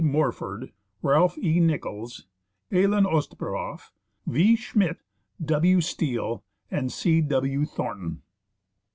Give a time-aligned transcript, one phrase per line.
[0.03, 0.71] Morford,
[1.03, 1.59] Ralph E.
[1.59, 2.25] Nichols,
[2.71, 3.91] Elin Ostberof,
[4.25, 4.97] V, Schmid,
[5.45, 5.79] W.
[5.79, 7.21] Steele, and C.
[7.21, 7.65] W.
[7.65, 8.23] Thornton.